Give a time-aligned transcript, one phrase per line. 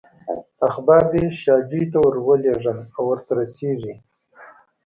[0.67, 3.93] اخبار دې شاجوي ته ورولېږم او ورته رسېږي.